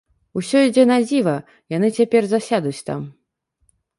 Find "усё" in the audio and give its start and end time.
0.39-0.61